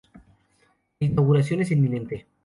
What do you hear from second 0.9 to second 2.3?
La inauguración es inminente.